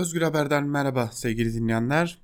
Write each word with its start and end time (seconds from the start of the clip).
Özgür 0.00 0.22
Haber'den 0.22 0.66
merhaba 0.66 1.06
sevgili 1.12 1.54
dinleyenler. 1.54 2.22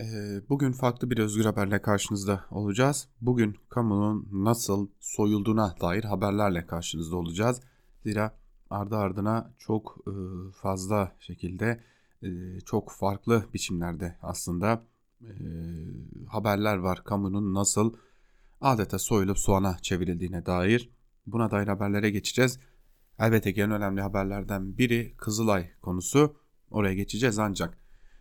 Ee, 0.00 0.04
bugün 0.48 0.72
farklı 0.72 1.10
bir 1.10 1.18
Özgür 1.18 1.44
Haber'le 1.44 1.82
karşınızda 1.82 2.44
olacağız. 2.50 3.08
Bugün 3.20 3.56
kamunun 3.68 4.28
nasıl 4.32 4.88
soyulduğuna 5.00 5.74
dair 5.80 6.04
haberlerle 6.04 6.66
karşınızda 6.66 7.16
olacağız. 7.16 7.60
Zira 8.02 8.38
ardı 8.70 8.96
ardına 8.96 9.54
çok 9.58 9.96
e, 10.06 10.12
fazla 10.52 11.16
şekilde 11.18 11.80
e, 12.22 12.60
çok 12.60 12.90
farklı 12.90 13.44
biçimlerde 13.54 14.16
aslında 14.22 14.82
e, 15.22 15.30
haberler 16.28 16.76
var. 16.76 17.04
Kamunun 17.04 17.54
nasıl 17.54 17.94
adeta 18.60 18.98
soyulup 18.98 19.38
soğana 19.38 19.78
çevrildiğine 19.82 20.46
dair. 20.46 20.90
Buna 21.26 21.50
dair 21.50 21.68
haberlere 21.68 22.10
geçeceğiz. 22.10 22.58
Elbette 23.18 23.54
ki 23.54 23.62
en 23.62 23.70
önemli 23.70 24.00
haberlerden 24.00 24.78
biri 24.78 25.14
Kızılay 25.16 25.70
konusu. 25.80 26.43
Oraya 26.74 26.94
geçeceğiz 26.94 27.38
ancak 27.38 27.78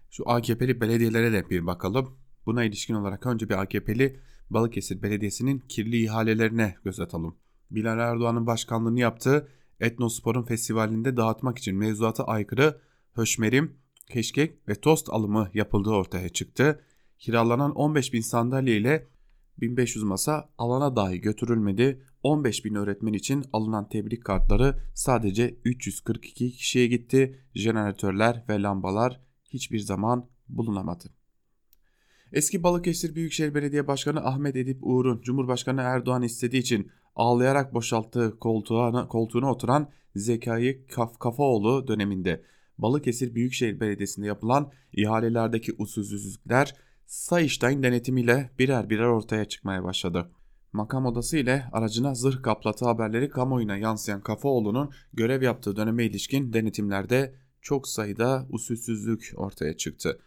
şu 0.10 0.30
AKP'li 0.30 0.82
belediyelere 0.82 1.34
de 1.34 1.50
bir 1.50 1.66
bakalım. 1.66 2.18
Buna 2.46 2.64
ilişkin 2.64 2.94
olarak 2.94 3.26
önce 3.26 3.50
bir 3.50 3.62
AKP'li 3.62 4.20
Balıkesir 4.50 5.02
Belediyesi'nin 5.02 5.60
kirli 5.60 6.04
ihalelerine 6.04 6.76
göz 6.84 7.00
atalım. 7.00 7.38
Bilal 7.72 8.00
Erdoğan'ın 8.00 8.48
başkanlığını 8.48 9.00
yaptığı 9.00 9.48
Etnospor'un 9.80 10.44
festivalinde 10.44 11.18
dağıtmak 11.18 11.58
için 11.58 11.76
mevzuata 11.76 12.24
aykırı 12.24 12.82
höşmerim, 13.14 13.78
keşkek 14.10 14.68
ve 14.68 14.76
tost 14.76 15.10
alımı 15.10 15.50
yapıldığı 15.54 15.90
ortaya 15.90 16.30
çıktı. 16.30 16.82
Kiralanan 17.20 17.76
15 17.76 18.14
bin 18.14 18.22
sandalye 18.22 18.78
ile 18.78 19.08
1500 19.62 20.04
masa 20.04 20.50
alana 20.58 20.96
dahi 20.96 21.22
götürülmedi. 21.22 22.04
15 22.24 22.66
bin 22.66 22.76
öğretmen 22.76 23.14
için 23.14 23.46
alınan 23.54 23.90
tebrik 23.90 24.26
kartları 24.26 24.80
sadece 24.94 25.58
342 25.66 26.52
kişiye 26.52 26.88
gitti. 26.88 27.40
Jeneratörler 27.56 28.44
ve 28.50 28.62
lambalar 28.62 29.22
hiçbir 29.50 29.80
zaman 29.80 30.30
bulunamadı. 30.50 31.10
Eski 32.34 32.64
Balıkesir 32.64 33.16
Büyükşehir 33.16 33.56
Belediye 33.56 33.88
Başkanı 33.88 34.26
Ahmet 34.26 34.56
Edip 34.56 34.78
Uğur'un 34.82 35.22
Cumhurbaşkanı 35.22 35.82
Erdoğan 35.82 36.24
istediği 36.24 36.60
için 36.60 36.92
ağlayarak 37.16 37.74
boşalttığı 37.74 38.40
koltuğuna, 38.40 39.08
koltuğuna 39.08 39.52
oturan 39.52 39.90
Zekai 40.16 40.86
Kaf 40.86 41.20
Kafaoğlu 41.20 41.88
döneminde 41.88 42.44
Balıkesir 42.78 43.36
Büyükşehir 43.36 43.80
Belediyesi'nde 43.80 44.28
yapılan 44.28 44.72
ihalelerdeki 44.94 45.74
usulsüzlükler 45.78 46.76
Sayıştay'ın 47.14 47.84
denetimiyle 47.84 48.50
birer 48.60 48.90
birer 48.90 49.06
ortaya 49.06 49.46
çıkmaya 49.46 49.84
başladı. 49.84 50.32
Makam 50.72 51.06
odası 51.06 51.38
ile 51.38 51.66
aracına 51.72 52.16
zırh 52.16 52.42
kaplatı 52.44 52.86
haberleri 52.86 53.30
kamuoyuna 53.30 53.78
yansıyan 53.78 54.22
Kafaoğlu'nun 54.22 54.92
görev 55.14 55.42
yaptığı 55.42 55.76
döneme 55.76 56.06
ilişkin 56.06 56.54
denetimlerde 56.54 57.36
çok 57.62 57.88
sayıda 57.88 58.46
usulsüzlük 58.50 59.34
ortaya 59.36 59.78
çıktı. 59.78 60.20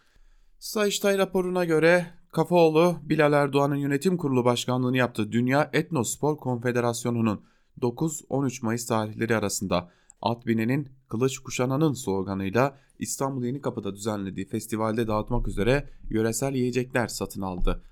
Sayıştay 0.58 1.18
raporuna 1.18 1.64
göre 1.64 2.06
Kafaoğlu, 2.32 2.96
Bilal 3.02 3.32
Erdoğan'ın 3.32 3.76
yönetim 3.76 4.16
kurulu 4.16 4.44
başkanlığını 4.44 4.96
yaptığı 4.96 5.32
Dünya 5.32 5.70
Etnospor 5.72 6.36
Konfederasyonu'nun 6.36 7.44
9-13 7.80 8.64
Mayıs 8.64 8.86
tarihleri 8.86 9.36
arasında 9.36 9.90
At 10.22 10.46
binenin 10.46 10.88
kılıç 11.08 11.38
kuşananın 11.38 11.92
sloganıyla 11.92 12.78
İstanbul 12.98 13.44
Yeni 13.44 13.60
Kapı'da 13.60 13.94
düzenlediği 13.94 14.46
festivalde 14.46 15.06
dağıtmak 15.06 15.48
üzere 15.48 15.88
yöresel 16.10 16.54
yiyecekler 16.54 17.08
satın 17.08 17.42
aldı. 17.42 17.82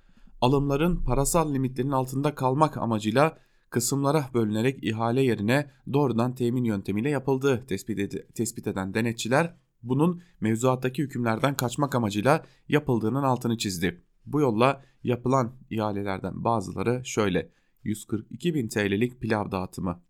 Alımların 0.40 0.96
parasal 0.96 1.54
limitlerin 1.54 1.90
altında 1.90 2.34
kalmak 2.34 2.76
amacıyla 2.76 3.38
kısımlara 3.70 4.24
bölünerek 4.34 4.84
ihale 4.84 5.22
yerine 5.22 5.70
doğrudan 5.92 6.34
temin 6.34 6.64
yöntemiyle 6.64 7.10
yapıldığı 7.10 7.66
tespit, 7.66 7.98
ed 7.98 8.12
tespit 8.34 8.66
eden 8.66 8.94
denetçiler 8.94 9.54
bunun 9.82 10.22
mevzuattaki 10.40 11.02
hükümlerden 11.02 11.56
kaçmak 11.56 11.94
amacıyla 11.94 12.44
yapıldığının 12.68 13.22
altını 13.22 13.58
çizdi. 13.58 14.02
Bu 14.26 14.40
yolla 14.40 14.82
yapılan 15.04 15.52
ihalelerden 15.70 16.44
bazıları 16.44 17.02
şöyle 17.04 17.50
142 17.84 18.54
bin 18.54 18.68
TL'lik 18.68 19.20
pilav 19.20 19.50
dağıtımı, 19.50 20.00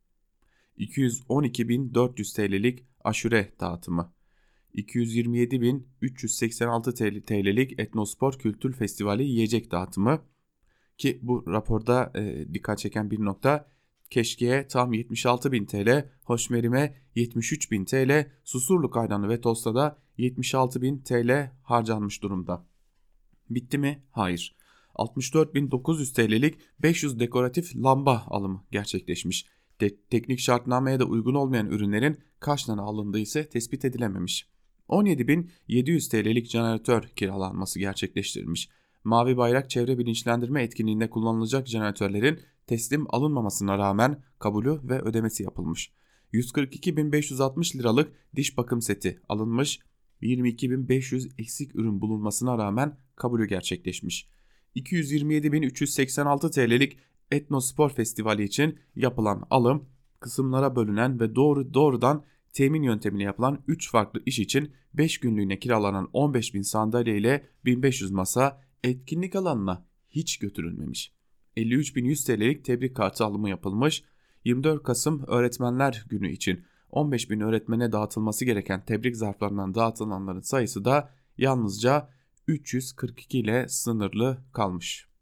212.400 0.79 2.37
TL'lik 2.37 2.85
aşure 3.05 3.53
dağıtımı, 3.61 4.15
227.386 4.75 7.25
TL'lik 7.25 7.81
Etnospor 7.81 8.33
Kültür 8.33 8.73
Festivali 8.73 9.25
yiyecek 9.25 9.71
dağıtımı 9.71 10.23
ki 10.99 11.19
bu 11.23 11.45
raporda 11.47 12.13
e, 12.15 12.55
dikkat 12.55 12.79
çeken 12.79 13.11
bir 13.11 13.21
nokta 13.21 13.69
Keşke'ye 14.11 14.69
tam 14.69 14.93
76.000 14.93 15.67
TL, 15.67 16.11
Hoşmerim'e 16.25 16.97
73.000 17.17 17.85
TL, 17.85 18.31
Susurluk 18.45 18.95
Kaydanı 18.95 19.29
ve 19.29 19.41
Tosta 19.41 19.75
da 19.75 19.99
76.000 20.19 21.03
TL 21.03 21.51
harcanmış 21.63 22.23
durumda. 22.23 22.67
Bitti 23.51 23.79
mi? 23.79 24.03
Hayır. 24.11 24.57
64.900 24.95 26.15
TL'lik 26.15 26.59
500 26.83 27.21
dekoratif 27.21 27.77
lamba 27.77 28.25
alımı 28.27 28.65
gerçekleşmiş. 28.71 29.47
De 29.81 29.97
teknik 30.11 30.39
şartnameye 30.39 30.99
de 30.99 31.05
uygun 31.05 31.35
olmayan 31.35 31.67
ürünlerin 31.67 32.19
kaç 32.41 32.69
alındığı 32.69 33.19
ise 33.19 33.49
tespit 33.49 33.85
edilememiş. 33.85 34.49
17.700 34.89 36.11
TL'lik 36.11 36.51
jeneratör 36.51 37.03
kiralanması 37.03 37.79
gerçekleştirilmiş. 37.79 38.69
Mavi 39.05 39.37
Bayrak 39.37 39.71
çevre 39.71 39.99
bilinçlendirme 39.99 40.63
etkinliğinde 40.63 41.11
kullanılacak 41.11 41.67
jeneratörlerin 41.69 42.41
teslim 42.67 43.15
alınmamasına 43.15 43.79
rağmen 43.79 44.23
kabulü 44.39 44.81
ve 44.85 45.01
ödemesi 45.01 45.43
yapılmış. 45.43 45.93
142.560 46.33 47.79
liralık 47.79 48.13
diş 48.37 48.57
bakım 48.57 48.83
seti 48.83 49.21
alınmış. 49.29 49.81
22.500 50.23 51.31
eksik 51.39 51.77
ürün 51.77 52.01
bulunmasına 52.01 52.59
rağmen 52.59 52.97
kabulü 53.17 53.49
gerçekleşmiş. 53.49 54.29
227.386 54.77 56.51
TL'lik 56.51 56.99
Etnospor 57.31 57.91
Festivali 57.91 58.43
için 58.43 58.79
yapılan 58.97 59.47
alım 59.51 59.89
kısımlara 60.21 60.77
bölünen 60.77 61.21
ve 61.21 61.35
doğru 61.35 61.75
doğrudan 61.75 62.25
temin 62.53 62.83
yöntemine 62.83 63.23
yapılan 63.23 63.65
3 63.69 63.91
farklı 63.91 64.23
iş 64.27 64.39
için 64.39 64.73
5 64.95 65.21
günlüğüne 65.21 65.59
kiralanan 65.59 66.09
15 66.13 66.55
bin 66.55 66.63
sandalye 66.63 67.19
ile 67.19 67.47
1500 67.65 68.11
masa 68.11 68.61
etkinlik 68.85 69.37
alanına 69.37 69.87
hiç 70.11 70.39
götürülmemiş. 70.39 71.13
53.100 71.57 72.27
TL'lik 72.27 72.65
tebrik 72.65 72.97
kartı 72.97 73.25
alımı 73.25 73.51
yapılmış. 73.51 74.05
24 74.45 74.83
Kasım 74.83 75.25
Öğretmenler 75.27 76.05
Günü 76.09 76.33
için 76.33 76.65
15 76.91 77.31
bin 77.31 77.41
öğretmene 77.41 77.93
dağıtılması 77.93 78.45
gereken 78.45 78.85
tebrik 78.85 79.17
zarflarından 79.17 79.75
dağıtılanların 79.75 80.41
sayısı 80.41 80.85
da 80.85 81.11
yalnızca 81.39 82.09
342 82.49 83.39
ile 83.39 83.69
sınırlı 83.69 84.45
kalmış. 84.53 85.14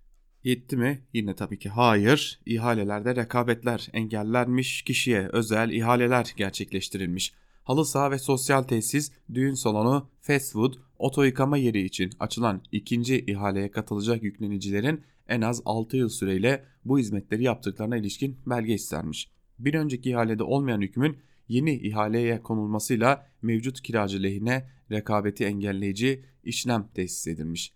Yetti 0.44 0.76
mi? 0.76 1.02
Yine 1.12 1.34
tabii 1.34 1.58
ki 1.58 1.68
hayır. 1.68 2.40
İhalelerde 2.46 3.16
rekabetler 3.16 3.88
engellenmiş, 3.92 4.82
kişiye 4.82 5.28
özel 5.32 5.70
ihaleler 5.70 6.34
gerçekleştirilmiş. 6.36 7.32
Halı 7.64 7.86
saha 7.86 8.10
ve 8.10 8.18
sosyal 8.18 8.62
tesis, 8.62 9.12
düğün 9.34 9.54
salonu, 9.54 10.08
fast 10.20 10.52
food, 10.52 10.74
oto 10.98 11.22
yıkama 11.22 11.56
yeri 11.56 11.82
için 11.82 12.10
açılan 12.20 12.62
ikinci 12.72 13.24
ihaleye 13.26 13.70
katılacak 13.70 14.22
yüklenicilerin 14.22 15.00
en 15.28 15.40
az 15.40 15.62
6 15.64 15.96
yıl 15.96 16.08
süreyle 16.08 16.64
bu 16.84 16.98
hizmetleri 16.98 17.42
yaptıklarına 17.42 17.96
ilişkin 17.96 18.38
belge 18.46 18.74
istenmiş. 18.74 19.30
Bir 19.58 19.74
önceki 19.74 20.10
ihalede 20.10 20.42
olmayan 20.42 20.80
hükmün 20.80 21.16
yeni 21.48 21.74
ihaleye 21.74 22.42
konulmasıyla 22.42 23.26
mevcut 23.42 23.82
kiracı 23.82 24.22
lehine 24.22 24.68
rekabeti 24.90 25.44
engelleyici 25.44 26.24
işlem 26.44 26.88
tesis 26.94 27.26
edilmiş. 27.26 27.72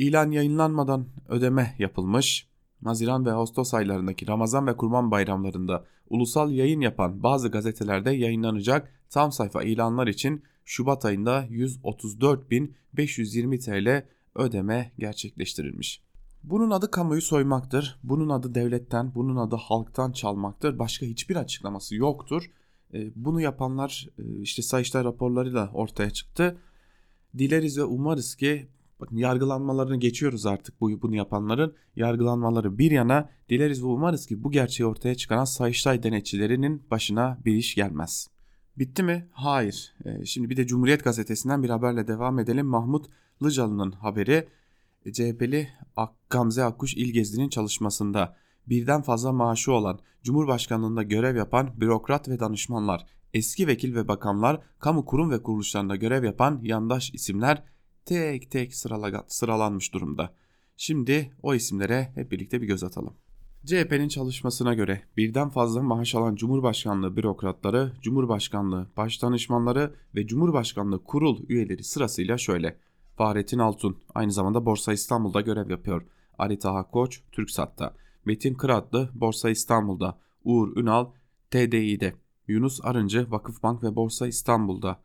İlan 0.00 0.30
yayınlanmadan 0.30 1.06
ödeme 1.28 1.74
yapılmış. 1.78 2.48
Haziran 2.84 3.26
ve 3.26 3.32
Ağustos 3.32 3.74
aylarındaki 3.74 4.28
Ramazan 4.28 4.66
ve 4.66 4.76
Kurban 4.76 5.10
bayramlarında 5.10 5.84
ulusal 6.10 6.50
yayın 6.50 6.80
yapan 6.80 7.22
bazı 7.22 7.48
gazetelerde 7.48 8.10
yayınlanacak 8.10 8.92
tam 9.10 9.32
sayfa 9.32 9.62
ilanlar 9.62 10.06
için 10.06 10.42
Şubat 10.64 11.04
ayında 11.04 11.46
134.520 11.46 13.58
TL 13.58 14.06
ödeme 14.34 14.92
gerçekleştirilmiş. 14.98 16.02
Bunun 16.42 16.70
adı 16.70 16.90
kamuyu 16.90 17.22
soymaktır. 17.22 17.98
Bunun 18.02 18.28
adı 18.28 18.54
devletten, 18.54 19.14
bunun 19.14 19.36
adı 19.36 19.56
halktan 19.56 20.12
çalmaktır. 20.12 20.78
Başka 20.78 21.06
hiçbir 21.06 21.36
açıklaması 21.36 21.94
yoktur. 21.94 22.50
E, 22.94 23.10
bunu 23.14 23.40
yapanlar 23.40 24.08
e, 24.18 24.40
işte 24.40 24.62
Sayıştay 24.62 25.04
raporlarıyla 25.04 25.70
ortaya 25.74 26.10
çıktı. 26.10 26.58
Dileriz 27.38 27.78
ve 27.78 27.84
umarız 27.84 28.34
ki 28.34 28.68
bakın 29.00 29.16
yargılanmalarını 29.16 29.96
geçiyoruz 29.96 30.46
artık 30.46 30.80
bu 30.80 31.02
bunu 31.02 31.16
yapanların 31.16 31.74
yargılanmaları 31.96 32.78
bir 32.78 32.90
yana 32.90 33.30
dileriz 33.48 33.82
ve 33.82 33.86
umarız 33.86 34.26
ki 34.26 34.44
bu 34.44 34.50
gerçeği 34.50 34.86
ortaya 34.86 35.14
çıkaran 35.14 35.44
Sayıştay 35.44 36.02
denetçilerinin 36.02 36.82
başına 36.90 37.38
bir 37.44 37.54
iş 37.54 37.74
gelmez. 37.74 38.28
Bitti 38.78 39.02
mi? 39.02 39.28
Hayır. 39.32 39.94
E, 40.04 40.24
şimdi 40.24 40.50
bir 40.50 40.56
de 40.56 40.66
Cumhuriyet 40.66 41.04
Gazetesi'nden 41.04 41.62
bir 41.62 41.70
haberle 41.70 42.08
devam 42.08 42.38
edelim. 42.38 42.66
Mahmut 42.66 43.06
Lıcalı'nın 43.42 43.92
haberi 43.92 44.48
CHP'li 45.12 45.68
Gamze 46.30 46.64
Akkuş 46.64 46.94
İlgezdi'nin 46.94 47.48
çalışmasında 47.48 48.36
birden 48.66 49.02
fazla 49.02 49.32
maaşı 49.32 49.72
olan 49.72 49.98
Cumhurbaşkanlığında 50.22 51.02
görev 51.02 51.36
yapan 51.36 51.80
bürokrat 51.80 52.28
ve 52.28 52.40
danışmanlar 52.40 53.06
eski 53.34 53.66
vekil 53.66 53.94
ve 53.94 54.08
bakanlar, 54.08 54.60
kamu 54.78 55.04
kurum 55.04 55.30
ve 55.30 55.42
kuruluşlarında 55.42 55.96
görev 55.96 56.24
yapan 56.24 56.60
yandaş 56.62 57.14
isimler 57.14 57.62
tek 58.06 58.50
tek 58.50 58.74
sıralanmış 59.28 59.94
durumda. 59.94 60.34
Şimdi 60.76 61.30
o 61.42 61.54
isimlere 61.54 62.12
hep 62.14 62.32
birlikte 62.32 62.62
bir 62.62 62.66
göz 62.66 62.84
atalım. 62.84 63.14
CHP'nin 63.66 64.08
çalışmasına 64.08 64.74
göre 64.74 65.02
birden 65.16 65.48
fazla 65.48 65.82
maaş 65.82 66.14
alan 66.14 66.34
Cumhurbaşkanlığı 66.34 67.16
bürokratları, 67.16 67.92
Cumhurbaşkanlığı 68.02 68.90
başdanışmanları 68.96 69.94
ve 70.14 70.26
Cumhurbaşkanlığı 70.26 71.04
kurul 71.04 71.48
üyeleri 71.48 71.84
sırasıyla 71.84 72.38
şöyle. 72.38 72.76
Fahrettin 73.16 73.58
Altun 73.58 73.98
aynı 74.14 74.32
zamanda 74.32 74.66
Borsa 74.66 74.92
İstanbul'da 74.92 75.40
görev 75.40 75.70
yapıyor. 75.70 76.02
Ali 76.38 76.58
Taha 76.58 76.90
Koç 76.90 77.22
TürkSat'ta. 77.32 77.94
Metin 78.24 78.54
Kıratlı 78.54 79.10
Borsa 79.14 79.50
İstanbul'da. 79.50 80.18
Uğur 80.44 80.76
Ünal 80.76 81.06
TDİ'de. 81.50 82.14
Yunus 82.48 82.80
Arıncı 82.82 83.30
Vakıfbank 83.30 83.82
ve 83.82 83.96
Borsa 83.96 84.26
İstanbul'da. 84.26 85.00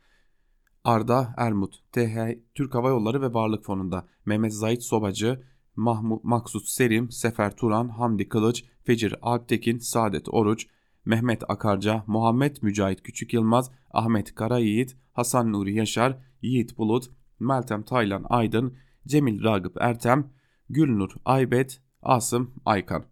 Arda 0.86 1.34
Ermut 1.38 1.76
TH 1.92 2.18
Türk 2.56 2.76
Hava 2.76 2.90
Yolları 2.90 3.22
ve 3.22 3.34
Varlık 3.34 3.66
Fonu'nda. 3.66 4.08
Mehmet 4.26 4.54
Zahit 4.54 4.84
Sobacı 4.84 5.44
Mahmut 5.76 6.24
Maksut 6.24 6.68
Serim, 6.68 7.12
Sefer 7.12 7.56
Turan, 7.56 7.90
Hamdi 7.90 8.30
Kılıç, 8.30 8.66
Fecir 8.84 9.16
Alptekin, 9.22 9.78
Saadet 9.78 10.30
Oruç, 10.30 10.68
Mehmet 11.06 11.44
Akarca, 11.50 12.04
Muhammed 12.08 12.58
Mücahit 12.62 13.04
Küçük 13.04 13.34
Yılmaz, 13.34 13.72
Ahmet 13.92 14.36
Karayiğit, 14.36 14.98
Hasan 15.14 15.54
Nuri 15.54 15.74
Yaşar, 15.74 16.18
Yiğit 16.42 16.78
Bulut, 16.78 17.06
Meltem 17.40 17.84
Taylan 17.84 18.26
Aydın, 18.30 18.78
Cemil 19.08 19.44
Ragıp 19.44 19.78
Ertem, 19.80 20.32
Gülnur 20.70 21.12
Aybet, 21.26 21.82
Asım 22.02 22.54
Aykan. 22.66 23.06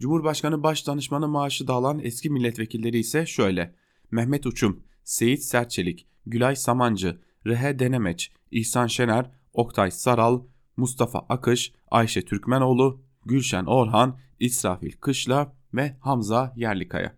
Cumhurbaşkanı 0.00 0.62
Başdanışmanı 0.62 1.28
maaşı 1.28 1.68
dağılan 1.68 2.00
eski 2.02 2.30
milletvekilleri 2.30 2.98
ise 2.98 3.26
şöyle. 3.26 3.74
Mehmet 4.12 4.46
Uçum, 4.46 4.80
Seyit 5.04 5.42
Serçelik, 5.42 6.06
Gülay 6.26 6.56
Samancı, 6.56 7.20
Rehe 7.46 7.78
Denemeç, 7.78 8.32
İhsan 8.50 8.86
Şener, 8.86 9.30
Oktay 9.52 9.90
Saral, 9.90 10.42
Mustafa 10.76 11.18
Akış, 11.18 11.72
Ayşe 11.90 12.24
Türkmenoğlu, 12.24 13.02
Gülşen 13.26 13.64
Orhan, 13.64 14.18
İsrafil 14.40 14.92
Kışla 14.92 15.52
ve 15.74 15.96
Hamza 16.00 16.52
Yerlikaya. 16.56 17.16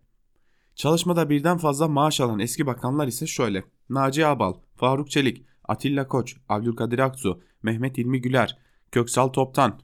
Çalışmada 0.75 1.31
birden 1.31 1.58
fazla 1.58 1.88
maaş 1.88 2.20
alan 2.20 2.38
eski 2.38 2.67
bakanlar 2.67 3.06
ise 3.06 3.26
şöyle. 3.26 3.64
Naci 3.88 4.26
Abal, 4.26 4.55
Faruk 4.76 5.11
Çelik, 5.11 5.44
Atilla 5.64 6.08
Koç, 6.08 6.37
Abdülkadir 6.49 6.99
Aksu, 6.99 7.43
Mehmet 7.62 7.99
İlmi 7.99 8.20
Güler, 8.20 8.58
Köksal 8.93 9.29
Toptan. 9.29 9.81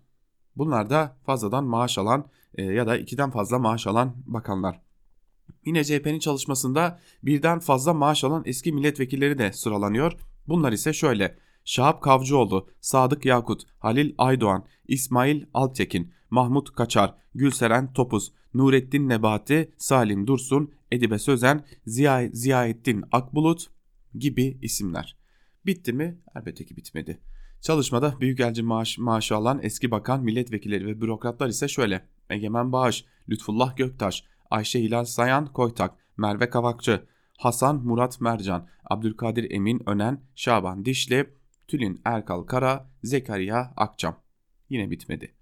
Bunlar 0.57 0.91
da 0.91 1.17
fazladan 1.27 1.65
maaş 1.65 1.99
alan 1.99 2.25
e, 2.55 2.62
ya 2.62 2.87
da 2.87 2.97
ikiden 2.97 3.31
fazla 3.31 3.59
maaş 3.59 3.87
alan 3.87 4.15
bakanlar. 4.27 4.81
Yine 5.67 5.85
CHP'nin 5.85 6.19
çalışmasında 6.19 7.00
birden 7.23 7.58
fazla 7.58 7.94
maaş 7.94 8.25
alan 8.25 8.43
eski 8.47 8.73
milletvekilleri 8.73 9.38
de 9.38 9.52
sıralanıyor. 9.52 10.12
Bunlar 10.49 10.73
ise 10.73 10.93
şöyle. 10.93 11.38
Şahap 11.64 12.02
Kavcıoğlu, 12.02 12.69
Sadık 12.81 13.25
Yakut, 13.25 13.62
Halil 13.79 14.14
Aydoğan, 14.19 14.67
İsmail 14.88 15.44
Altekin, 15.55 16.12
Mahmut 16.31 16.73
Kaçar, 16.73 17.14
Gülseren 17.35 17.93
Topuz, 17.93 18.32
Nurettin 18.55 19.08
Nebati, 19.08 19.73
Salim 19.76 20.26
Dursun, 20.26 20.73
Edibe 20.93 21.19
Sözen, 21.19 21.64
Ziya, 21.87 22.29
Ziyaettin 22.32 23.05
Akbulut 23.12 23.67
gibi 24.14 24.58
isimler. 24.62 25.17
Bitti 25.67 25.93
mi? 25.93 26.19
Elbette 26.37 26.67
ki 26.67 26.76
bitmedi. 26.76 27.20
Çalışmada 27.61 28.20
büyükelci 28.20 28.62
maaş, 28.62 28.99
maaşı 28.99 29.37
alan 29.37 29.61
eski 29.62 29.91
bakan, 29.91 30.25
milletvekilleri 30.25 30.87
ve 30.87 31.00
bürokratlar 31.00 31.49
ise 31.49 31.69
şöyle. 31.69 32.06
Egemen 32.31 32.73
Bağış, 32.73 33.05
Lütfullah 33.29 33.76
Göktaş, 33.76 34.25
Ayşe 34.50 34.81
Hilal 34.81 35.05
Sayan 35.05 35.47
Koytak, 35.47 35.94
Merve 36.17 36.50
Kavakçı, 36.50 37.06
Hasan 37.38 37.76
Murat 37.76 38.20
Mercan, 38.20 38.67
Abdülkadir 38.85 39.50
Emin 39.50 39.82
Önen, 39.87 40.20
Şaban 40.35 40.85
Dişli, 40.85 41.35
Tülin 41.69 42.00
Erkal 42.05 42.43
Kara, 42.43 42.91
Zekeriya 43.02 43.73
Akçam. 43.76 44.17
Yine 44.69 44.91
bitmedi. 44.91 45.35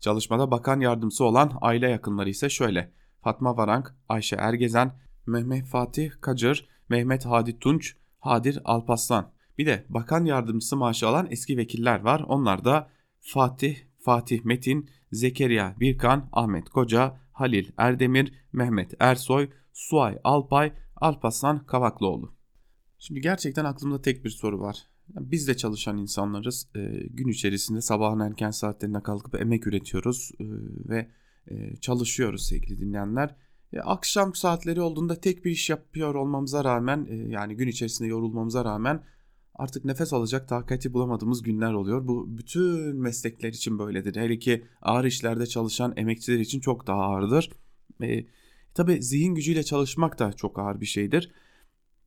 Çalışmada 0.00 0.50
bakan 0.50 0.80
yardımcısı 0.80 1.24
olan 1.24 1.52
aile 1.60 1.88
yakınları 1.88 2.30
ise 2.30 2.48
şöyle. 2.48 2.92
Fatma 3.22 3.56
Varank, 3.56 3.94
Ayşe 4.08 4.36
Ergezen, 4.36 4.92
Mehmet 5.26 5.66
Fatih 5.66 6.10
Kacır, 6.20 6.68
Mehmet 6.88 7.26
Hadi 7.26 7.58
Tunç, 7.58 7.96
Hadir 8.20 8.60
Alpaslan. 8.64 9.32
Bir 9.58 9.66
de 9.66 9.84
bakan 9.88 10.24
yardımcısı 10.24 10.76
maaşı 10.76 11.08
alan 11.08 11.26
eski 11.30 11.56
vekiller 11.56 12.00
var. 12.00 12.24
Onlar 12.28 12.64
da 12.64 12.88
Fatih, 13.20 13.76
Fatih 14.00 14.44
Metin, 14.44 14.90
Zekeriya 15.12 15.74
Birkan, 15.80 16.28
Ahmet 16.32 16.68
Koca, 16.68 17.20
Halil 17.34 17.70
Erdemir, 17.76 18.32
Mehmet 18.52 18.94
Ersoy, 19.00 19.50
Suay 19.72 20.18
Alpay, 20.24 20.72
Alpaslan 20.96 21.66
Kavaklıoğlu. 21.66 22.34
Şimdi 22.98 23.20
gerçekten 23.20 23.64
aklımda 23.64 24.02
tek 24.02 24.24
bir 24.24 24.30
soru 24.30 24.60
var. 24.60 24.86
Biz 25.08 25.48
de 25.48 25.56
çalışan 25.56 25.98
insanlarız. 25.98 26.68
E, 26.74 26.80
gün 27.10 27.28
içerisinde 27.28 27.80
sabahın 27.80 28.20
erken 28.20 28.50
saatlerinde 28.50 29.02
kalkıp 29.02 29.40
emek 29.40 29.66
üretiyoruz 29.66 30.30
e, 30.40 30.44
ve 30.88 31.10
e, 31.46 31.76
çalışıyoruz 31.76 32.46
sevgili 32.46 32.78
dinleyenler. 32.78 33.36
E, 33.72 33.80
akşam 33.80 34.34
saatleri 34.34 34.80
olduğunda 34.80 35.20
tek 35.20 35.44
bir 35.44 35.50
iş 35.50 35.70
yapıyor 35.70 36.14
olmamıza 36.14 36.64
rağmen 36.64 37.06
e, 37.10 37.14
yani 37.14 37.56
gün 37.56 37.68
içerisinde 37.68 38.08
yorulmamıza 38.08 38.64
rağmen 38.64 39.04
artık 39.54 39.84
nefes 39.84 40.12
alacak 40.12 40.48
takati 40.48 40.92
bulamadığımız 40.92 41.42
günler 41.42 41.72
oluyor. 41.72 42.08
Bu 42.08 42.38
bütün 42.38 42.96
meslekler 42.96 43.48
için 43.48 43.78
böyledir. 43.78 44.16
Hele 44.16 44.38
ki 44.38 44.64
ağır 44.82 45.04
işlerde 45.04 45.46
çalışan 45.46 45.92
emekçiler 45.96 46.38
için 46.38 46.60
çok 46.60 46.86
daha 46.86 47.02
ağırdır. 47.02 47.50
E, 48.02 48.26
tabii 48.74 49.02
zihin 49.02 49.34
gücüyle 49.34 49.62
çalışmak 49.62 50.18
da 50.18 50.32
çok 50.32 50.58
ağır 50.58 50.80
bir 50.80 50.86
şeydir. 50.86 51.32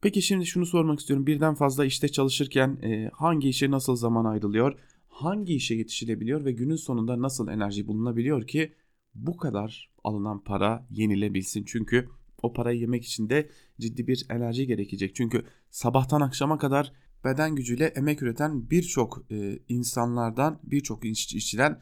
Peki 0.02 0.22
şimdi 0.22 0.46
şunu 0.46 0.66
sormak 0.66 1.00
istiyorum. 1.00 1.28
Birden 1.28 1.56
fazla 1.56 1.86
işte 1.86 2.08
çalışırken 2.08 2.80
e, 2.84 3.10
hangi 3.14 3.50
işe 3.50 3.72
nasıl 3.72 3.96
zaman 3.96 4.26
ayrılıyor? 4.26 4.80
Hangi 5.08 5.56
işe 5.56 5.76
yetişilebiliyor 5.76 6.46
ve 6.46 6.52
günün 6.52 6.76
sonunda 6.76 7.22
nasıl 7.22 7.48
enerji 7.48 7.88
bulunabiliyor 7.88 8.48
ki 8.48 8.74
bu 9.16 9.38
kadar 9.38 9.92
alınan 10.04 10.44
para 10.44 10.88
yenilebilsin? 10.90 11.64
Çünkü 11.68 12.10
o 12.42 12.54
parayı 12.54 12.80
yemek 12.80 13.06
için 13.06 13.30
de 13.30 13.50
ciddi 13.80 14.08
bir 14.08 14.26
enerji 14.30 14.68
gerekecek. 14.68 15.16
Çünkü 15.16 15.44
sabahtan 15.70 16.22
akşama 16.22 16.58
kadar 16.58 16.94
beden 17.28 17.56
gücüyle 17.56 17.86
emek 17.86 18.22
üreten 18.22 18.70
birçok 18.70 19.32
e, 19.32 19.60
insanlardan, 19.68 20.60
birçok 20.64 21.06
işçiden 21.06 21.82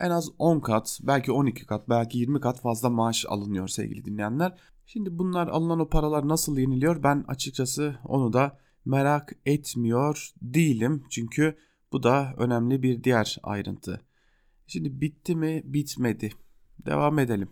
en 0.00 0.10
az 0.10 0.28
10 0.38 0.60
kat, 0.60 1.00
belki 1.02 1.32
12 1.32 1.66
kat, 1.66 1.88
belki 1.88 2.18
20 2.18 2.40
kat 2.40 2.60
fazla 2.60 2.90
maaş 2.90 3.26
alınıyor 3.28 3.68
sevgili 3.68 4.04
dinleyenler. 4.04 4.58
Şimdi 4.86 5.18
bunlar 5.18 5.48
alınan 5.48 5.80
o 5.80 5.88
paralar 5.88 6.28
nasıl 6.28 6.58
yeniliyor 6.58 7.02
ben 7.02 7.24
açıkçası 7.28 7.98
onu 8.04 8.32
da 8.32 8.58
merak 8.84 9.32
etmiyor 9.46 10.30
değilim. 10.42 11.04
Çünkü 11.10 11.56
bu 11.92 12.02
da 12.02 12.34
önemli 12.36 12.82
bir 12.82 13.04
diğer 13.04 13.38
ayrıntı. 13.42 14.00
Şimdi 14.66 15.00
bitti 15.00 15.36
mi 15.36 15.62
bitmedi. 15.64 16.32
Devam 16.86 17.18
edelim. 17.18 17.48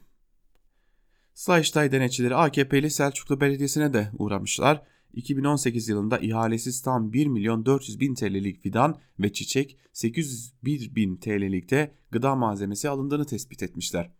Sayıştay 1.34 1.92
denetçileri 1.92 2.36
AKP'li 2.36 2.90
Selçuklu 2.90 3.40
Belediyesi'ne 3.40 3.92
de 3.92 4.10
uğramışlar. 4.18 4.82
2018 5.16 5.88
yılında 5.88 6.18
ihalesiz 6.18 6.82
tam 6.82 7.12
1 7.12 7.26
milyon 7.26 7.66
400 7.66 8.00
bin 8.00 8.14
TL'lik 8.14 8.62
fidan 8.62 8.98
ve 9.20 9.32
çiçek 9.32 9.78
801 9.92 10.94
bin 10.94 11.16
TL'likte 11.16 11.94
gıda 12.10 12.34
malzemesi 12.34 12.88
alındığını 12.88 13.24
tespit 13.24 13.62
etmişler. 13.62 14.10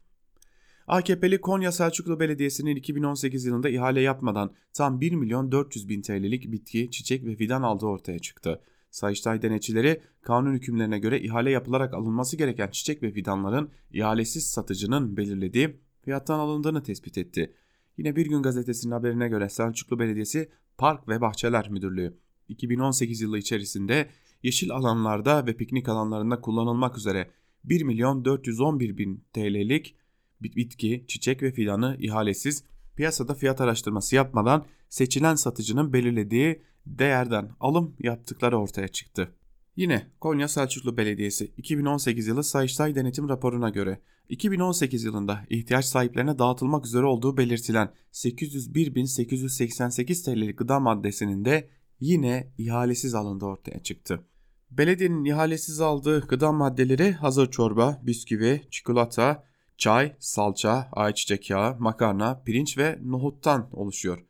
AKP'li 0.86 1.40
Konya 1.40 1.72
Selçuklu 1.72 2.20
Belediyesi'nin 2.20 2.76
2018 2.76 3.44
yılında 3.44 3.68
ihale 3.68 4.00
yapmadan 4.00 4.52
tam 4.72 5.00
1 5.00 5.12
milyon 5.12 5.52
400 5.52 5.88
bin 5.88 6.02
TL'lik 6.02 6.52
bitki, 6.52 6.90
çiçek 6.90 7.24
ve 7.24 7.36
fidan 7.36 7.62
aldığı 7.62 7.86
ortaya 7.86 8.18
çıktı. 8.18 8.60
Sayıştay 8.90 9.42
denetçileri 9.42 10.00
kanun 10.22 10.54
hükümlerine 10.54 10.98
göre 10.98 11.20
ihale 11.20 11.50
yapılarak 11.50 11.94
alınması 11.94 12.36
gereken 12.36 12.70
çiçek 12.70 13.02
ve 13.02 13.12
fidanların 13.12 13.70
ihalesiz 13.92 14.46
satıcının 14.46 15.16
belirlediği 15.16 15.76
fiyattan 16.02 16.38
alındığını 16.38 16.82
tespit 16.82 17.18
etti. 17.18 17.54
Yine 17.98 18.16
Bir 18.16 18.26
Gün 18.26 18.42
Gazetesi'nin 18.42 18.92
haberine 18.92 19.28
göre 19.28 19.48
Selçuklu 19.48 19.98
Belediyesi 19.98 20.48
Park 20.78 21.09
ve 21.09 21.21
Bahçeler 21.21 21.69
Müdürlüğü 21.69 22.19
2018 22.49 23.21
yılı 23.21 23.38
içerisinde 23.38 24.09
yeşil 24.43 24.71
alanlarda 24.71 25.47
ve 25.47 25.57
piknik 25.57 25.88
alanlarında 25.88 26.40
kullanılmak 26.40 26.99
üzere 26.99 27.31
1 27.64 27.83
milyon 27.83 28.25
411 28.25 28.99
bin 28.99 29.25
TL'lik 29.33 29.97
bitki, 30.40 31.04
çiçek 31.09 31.43
ve 31.43 31.52
fidanı 31.52 31.97
ihalesiz 32.00 32.64
piyasada 32.97 33.35
fiyat 33.35 33.61
araştırması 33.61 34.16
yapmadan 34.16 34.64
seçilen 34.88 35.35
satıcının 35.35 35.93
belirlediği 35.93 36.62
değerden 36.87 37.50
alım 37.61 37.97
yaptıkları 38.00 38.59
ortaya 38.59 38.88
çıktı. 38.88 39.35
Yine 39.76 40.07
Konya 40.21 40.49
Selçuklu 40.49 40.97
Belediyesi 40.97 41.52
2018 41.57 42.26
yılı 42.26 42.45
Sayıştay 42.45 42.95
denetim 42.95 43.28
raporuna 43.28 43.69
göre 43.69 44.00
2018 44.28 45.04
yılında 45.04 45.40
ihtiyaç 45.50 45.85
sahiplerine 45.85 46.38
dağıtılmak 46.38 46.87
üzere 46.87 47.04
olduğu 47.04 47.37
belirtilen 47.37 47.93
801.888 48.12 50.25
TL'lik 50.25 50.59
gıda 50.59 50.81
maddesinin 50.81 51.45
de 51.45 51.69
yine 52.00 52.52
ihalesiz 52.59 53.14
alındığı 53.14 53.45
ortaya 53.45 53.83
çıktı. 53.83 54.25
Belediyenin 54.71 55.25
ihalesiz 55.25 55.81
aldığı 55.81 56.21
gıda 56.21 56.52
maddeleri 56.52 57.12
hazır 57.12 57.50
çorba, 57.50 58.00
bisküvi, 58.02 58.62
çikolata, 58.71 59.45
Çay, 59.78 60.16
salça, 60.19 60.88
ayçiçek 60.93 61.50
yağı, 61.50 61.81
makarna, 61.81 62.43
pirinç 62.43 62.78
ve 62.78 62.99
nohuttan 63.02 63.69
oluşuyor. 63.73 64.25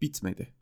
Bitmedi. 0.00 0.55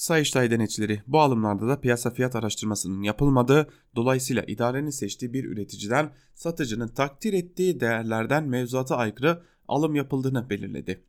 Sayıştay 0.00 0.50
denetçileri 0.50 1.02
bu 1.06 1.20
alımlarda 1.20 1.68
da 1.68 1.80
piyasa 1.80 2.10
fiyat 2.10 2.36
araştırmasının 2.36 3.02
yapılmadığı, 3.02 3.68
dolayısıyla 3.96 4.42
idarenin 4.46 4.90
seçtiği 4.90 5.32
bir 5.32 5.44
üreticiden 5.44 6.12
satıcının 6.34 6.88
takdir 6.88 7.32
ettiği 7.32 7.80
değerlerden 7.80 8.44
mevzuata 8.44 8.96
aykırı 8.96 9.42
alım 9.68 9.94
yapıldığını 9.94 10.50
belirledi. 10.50 11.04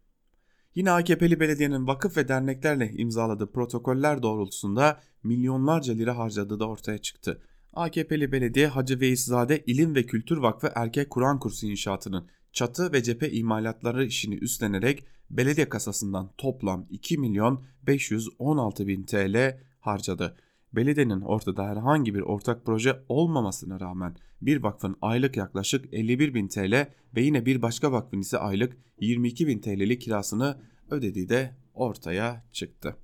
Yine 0.75 0.91
AKP'li 0.91 1.39
belediyenin 1.39 1.88
vakıf 1.88 2.17
ve 2.17 2.27
derneklerle 2.27 2.91
imzaladığı 2.91 3.51
protokoller 3.51 4.24
doğrultusunda 4.24 5.00
milyonlarca 5.24 5.93
lira 5.93 6.17
harcadığı 6.17 6.60
da 6.60 6.67
ortaya 6.67 6.98
çıktı. 6.98 7.41
AKP'li 7.74 8.31
belediye 8.31 8.67
Hacı 8.67 9.00
Veyizade 9.00 9.63
İlim 9.65 9.95
ve 9.95 10.05
Kültür 10.05 10.38
Vakfı 10.38 10.71
Erkek 10.75 11.10
Kur'an 11.10 11.39
Kursu 11.39 11.67
inşaatının 11.67 12.27
çatı 12.53 12.93
ve 12.93 13.03
cephe 13.03 13.31
imalatları 13.31 14.05
işini 14.05 14.36
üstlenerek 14.36 15.05
belediye 15.38 15.69
kasasından 15.69 16.29
toplam 16.38 16.85
2 16.89 17.17
milyon 17.17 17.63
516 17.88 18.88
bin 18.88 19.03
TL 19.03 19.59
harcadı. 19.79 20.38
Belediyenin 20.73 21.21
ortada 21.21 21.67
herhangi 21.67 22.15
bir 22.15 22.21
ortak 22.21 22.65
proje 22.65 23.03
olmamasına 23.09 23.79
rağmen 23.79 24.15
bir 24.41 24.63
vakfın 24.63 24.95
aylık 25.01 25.38
yaklaşık 25.38 25.93
51 25.93 26.33
bin 26.33 26.47
TL 26.47 26.88
ve 27.15 27.21
yine 27.21 27.45
bir 27.45 27.61
başka 27.61 27.91
vakfın 27.91 28.19
ise 28.19 28.38
aylık 28.38 28.77
22 29.00 29.47
bin 29.47 29.59
TL'lik 29.59 30.01
kirasını 30.01 30.57
ödediği 30.89 31.29
de 31.29 31.55
ortaya 31.73 32.45
çıktı. 32.51 32.95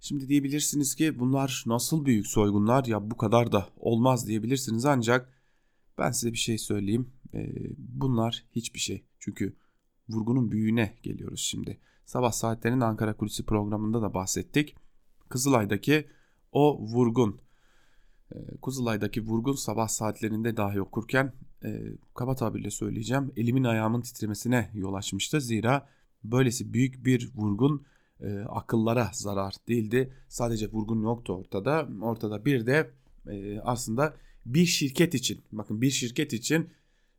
Şimdi 0.00 0.28
diyebilirsiniz 0.28 0.94
ki 0.94 1.18
bunlar 1.18 1.64
nasıl 1.66 2.04
büyük 2.04 2.26
soygunlar 2.26 2.84
ya 2.84 3.10
bu 3.10 3.16
kadar 3.16 3.52
da 3.52 3.68
olmaz 3.76 4.26
diyebilirsiniz 4.26 4.84
ancak 4.84 5.32
ben 5.98 6.10
size 6.10 6.32
bir 6.32 6.38
şey 6.38 6.58
söyleyeyim. 6.58 7.12
Ee, 7.34 7.52
bunlar 7.78 8.44
hiçbir 8.52 8.80
şey. 8.80 9.04
Çünkü 9.18 9.56
vurgunun 10.12 10.52
büyüğüne 10.52 10.96
geliyoruz 11.02 11.40
şimdi. 11.40 11.78
Sabah 12.04 12.32
saatlerinin 12.32 12.80
Ankara 12.80 13.16
Kulisi 13.16 13.46
programında 13.46 14.02
da 14.02 14.14
bahsettik. 14.14 14.76
Kızılay'daki 15.28 16.06
o 16.52 16.78
vurgun, 16.80 17.40
e, 18.32 18.36
Kızılay'daki 18.64 19.26
vurgun 19.26 19.54
sabah 19.54 19.88
saatlerinde 19.88 20.56
dahi 20.56 20.80
okurken 20.80 21.32
e, 21.64 21.82
kaba 22.14 22.34
tabirle 22.34 22.70
söyleyeceğim 22.70 23.32
elimin 23.36 23.64
ayağımın 23.64 24.00
titremesine 24.00 24.70
yol 24.74 24.94
açmıştı. 24.94 25.40
Zira 25.40 25.88
böylesi 26.24 26.72
büyük 26.72 27.04
bir 27.06 27.30
vurgun 27.34 27.86
e, 28.20 28.38
akıllara 28.38 29.10
zarar 29.12 29.54
değildi. 29.68 30.12
Sadece 30.28 30.70
vurgun 30.72 31.02
yoktu 31.02 31.32
ortada. 31.32 31.88
Ortada 32.02 32.44
bir 32.44 32.66
de 32.66 32.90
e, 33.28 33.60
aslında 33.60 34.14
bir 34.46 34.66
şirket 34.66 35.14
için 35.14 35.44
bakın 35.52 35.80
bir 35.80 35.90
şirket 35.90 36.32
için 36.32 36.70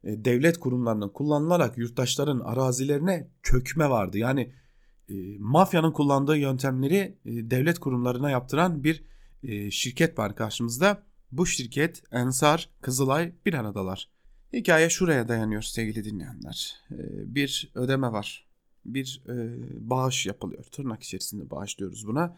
devlet 0.04 0.60
kurumlarının 0.60 1.10
kullanılarak 1.10 1.78
yurttaşların 1.78 2.40
arazilerine 2.40 3.28
çökme 3.44 3.90
vardı. 3.90 4.18
Yani 4.18 4.54
e, 5.10 5.14
mafyanın 5.40 5.92
kullandığı 5.92 6.38
yöntemleri 6.38 7.18
e, 7.26 7.52
devlet 7.52 7.80
kurumlarına 7.80 8.30
yaptıran 8.30 8.84
bir 8.84 9.04
e, 9.44 9.72
şirket 9.72 10.20
var 10.20 10.36
karşımızda. 10.36 11.04
Bu 11.32 11.46
şirket 11.46 12.04
Ensar, 12.12 12.70
Kızılay 12.82 13.34
bir 13.46 13.54
aradalar. 13.54 14.10
Hikaye 14.54 14.90
şuraya 14.90 15.28
dayanıyor 15.28 15.62
sevgili 15.62 16.04
dinleyenler. 16.04 16.76
E, 16.92 16.96
bir 17.36 17.72
ödeme 17.76 18.12
var. 18.12 18.48
Bir 18.86 19.24
e, 19.30 19.60
bağış 19.90 20.26
yapılıyor. 20.26 20.64
Tırnak 20.64 21.04
içerisinde 21.04 21.50
bağış 21.50 21.80
diyoruz 21.80 22.08
buna. 22.08 22.38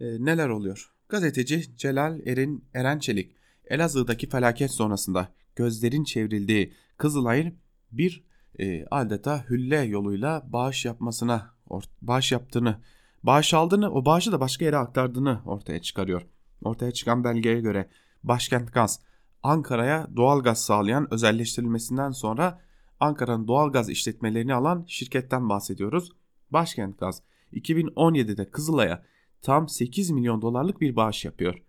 E, 0.00 0.04
neler 0.04 0.48
oluyor? 0.48 0.92
Gazeteci 1.08 1.76
Celal 1.76 2.26
Erin 2.26 2.64
Eren 2.74 2.98
Çelik 2.98 3.36
Elazığ'daki 3.64 4.28
felaket 4.28 4.70
sonrasında 4.70 5.28
gözlerin 5.56 6.04
çevrildiği 6.04 6.72
Kızılay'ın 6.96 7.54
bir 7.92 8.24
e, 8.58 8.86
adeta 8.90 9.44
hülle 9.48 9.80
yoluyla 9.80 10.42
bağış 10.46 10.84
yapmasına, 10.84 11.54
bağış 12.02 12.32
yaptığını, 12.32 12.80
bağış 13.22 13.54
aldığını, 13.54 13.90
o 13.90 14.04
bağışı 14.04 14.32
da 14.32 14.40
başka 14.40 14.64
yere 14.64 14.76
aktardığını 14.76 15.40
ortaya 15.44 15.82
çıkarıyor. 15.82 16.26
Ortaya 16.62 16.92
çıkan 16.92 17.24
belgeye 17.24 17.60
göre 17.60 17.88
Başkent 18.24 18.72
Gaz 18.72 19.00
Ankara'ya 19.42 20.08
doğal 20.16 20.42
gaz 20.42 20.64
sağlayan 20.64 21.14
özelleştirilmesinden 21.14 22.10
sonra 22.10 22.60
Ankara'nın 23.00 23.48
doğal 23.48 23.72
gaz 23.72 23.90
işletmelerini 23.90 24.54
alan 24.54 24.84
şirketten 24.88 25.48
bahsediyoruz. 25.48 26.12
Başkent 26.50 26.98
Gaz 26.98 27.22
2017'de 27.52 28.50
Kızılay'a 28.50 29.02
tam 29.42 29.68
8 29.68 30.10
milyon 30.10 30.42
dolarlık 30.42 30.80
bir 30.80 30.96
bağış 30.96 31.24
yapıyor. 31.24 31.62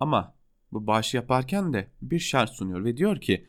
Ama 0.00 0.34
bu 0.72 0.86
bağışı 0.86 1.16
yaparken 1.16 1.72
de 1.72 1.90
bir 2.02 2.18
şart 2.18 2.50
sunuyor 2.50 2.84
ve 2.84 2.96
diyor 2.96 3.20
ki 3.20 3.46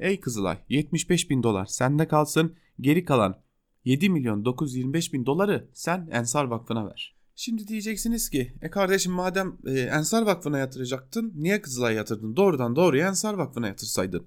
Ey 0.00 0.20
Kızılay 0.20 0.58
75 0.68 1.30
bin 1.30 1.42
dolar 1.42 1.66
sende 1.66 2.08
kalsın 2.08 2.54
geri 2.80 3.04
kalan 3.04 3.36
7 3.84 4.10
milyon 4.10 4.44
925 4.44 5.12
bin 5.12 5.26
doları 5.26 5.68
sen 5.72 6.08
Ensar 6.12 6.44
Vakfı'na 6.44 6.86
ver. 6.86 7.16
Şimdi 7.34 7.68
diyeceksiniz 7.68 8.30
ki 8.30 8.52
e 8.62 8.70
kardeşim 8.70 9.12
madem 9.12 9.58
e, 9.66 9.80
Ensar 9.80 10.22
Vakfı'na 10.22 10.58
yatıracaktın 10.58 11.32
niye 11.36 11.62
Kızılay 11.62 11.94
yatırdın? 11.94 12.36
Doğrudan 12.36 12.76
doğruya 12.76 13.08
Ensar 13.08 13.34
Vakfı'na 13.34 13.66
yatırsaydın. 13.66 14.26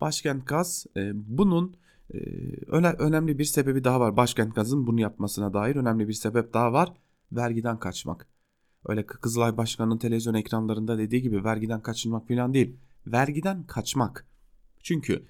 Başkent 0.00 0.46
Gaz 0.46 0.86
e, 0.96 1.10
bunun 1.14 1.76
e, 2.14 2.18
öne, 2.66 2.90
önemli 2.90 3.38
bir 3.38 3.44
sebebi 3.44 3.84
daha 3.84 4.00
var. 4.00 4.16
Başkent 4.16 4.54
Gaz'ın 4.54 4.86
bunu 4.86 5.00
yapmasına 5.00 5.54
dair 5.54 5.76
önemli 5.76 6.08
bir 6.08 6.12
sebep 6.12 6.54
daha 6.54 6.72
var. 6.72 6.92
Vergiden 7.32 7.78
kaçmak. 7.78 8.26
Öyle 8.88 9.06
Kızılay 9.06 9.56
Başkanı'nın 9.56 9.98
televizyon 9.98 10.34
ekranlarında 10.34 10.98
dediği 10.98 11.22
gibi 11.22 11.44
vergiden 11.44 11.80
kaçınmak 11.80 12.28
falan 12.28 12.54
değil. 12.54 12.76
Vergiden 13.06 13.62
kaçmak. 13.66 14.26
Çünkü 14.86 15.26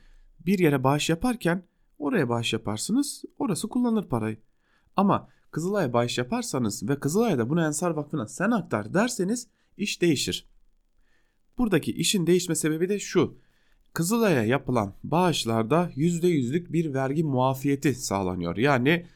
bir 0.47 0.59
yere 0.59 0.85
bağış 0.85 1.11
yaparken 1.11 1.67
oraya 1.99 2.29
bağış 2.29 2.53
yaparsınız, 2.53 3.25
orası 3.39 3.69
kullanır 3.69 4.09
parayı. 4.09 4.37
Ama 4.97 5.29
Kızılay'a 5.51 5.93
bağış 5.93 6.19
yaparsanız 6.19 6.89
ve 6.89 7.01
Kızılay'da 7.01 7.51
bunu 7.51 7.67
Ensar 7.67 7.91
Vakfı'na 7.91 8.27
sen 8.27 8.51
aktar 8.51 8.95
derseniz 8.95 9.49
iş 9.77 10.03
değişir. 10.03 10.49
Buradaki 11.59 11.93
işin 11.93 12.27
değişme 12.27 12.55
sebebi 12.55 12.89
de 12.89 12.99
şu. 12.99 13.39
Kızılay'a 13.93 14.45
yapılan 14.45 14.95
bağışlarda 15.05 15.91
%100'lük 15.97 16.73
bir 16.73 16.95
vergi 16.95 17.25
muafiyeti 17.25 17.95
sağlanıyor. 17.95 18.57
Yani 18.57 19.07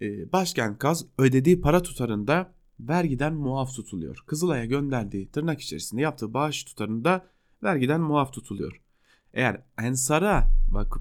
e, 0.00 0.32
başkent 0.32 0.80
gaz 0.80 1.06
ödediği 1.18 1.60
para 1.60 1.82
tutarında 1.82 2.54
vergiden 2.80 3.34
muaf 3.34 3.74
tutuluyor. 3.74 4.24
Kızılay'a 4.26 4.64
gönderdiği 4.64 5.30
tırnak 5.30 5.60
içerisinde 5.60 6.00
yaptığı 6.00 6.34
bağış 6.34 6.64
tutarında 6.64 7.26
vergiden 7.62 8.00
muaf 8.00 8.32
tutuluyor. 8.32 8.80
Eğer 9.34 9.62
Ensar'a 9.78 10.50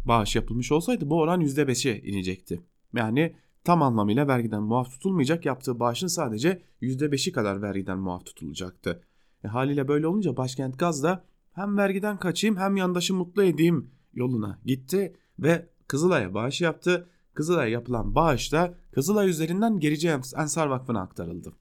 bağış 0.05 0.35
yapılmış 0.35 0.71
olsaydı 0.71 1.09
bu 1.09 1.19
oran 1.19 1.41
%5'e 1.41 2.01
inecekti. 2.01 2.61
Yani 2.93 3.35
tam 3.63 3.81
anlamıyla 3.81 4.27
vergiden 4.27 4.63
muaf 4.63 4.91
tutulmayacak 4.91 5.45
yaptığı 5.45 5.79
bağışın 5.79 6.07
sadece 6.07 6.61
%5'i 6.81 7.31
kadar 7.31 7.61
vergiden 7.61 7.97
muaf 7.97 8.25
tutulacaktı. 8.25 9.03
E, 9.43 9.47
haliyle 9.47 9.87
böyle 9.87 10.07
olunca 10.07 10.37
Başkent 10.37 10.79
Gaz 10.79 11.03
da 11.03 11.23
hem 11.53 11.77
vergiden 11.77 12.17
kaçayım 12.17 12.57
hem 12.57 12.77
yandaşı 12.77 13.13
mutlu 13.13 13.43
edeyim 13.43 13.91
yoluna 14.13 14.59
gitti 14.65 15.15
ve 15.39 15.69
Kızılay'a 15.87 16.33
bağış 16.33 16.61
yaptı. 16.61 17.09
Kızılay'a 17.33 17.69
yapılan 17.69 18.15
bağış 18.15 18.51
da 18.51 18.73
Kızılay 18.91 19.29
üzerinden 19.29 19.79
Gerici 19.79 20.07
Ensar 20.37 20.67
Vakfı'na 20.67 21.01
aktarıldı. 21.01 21.53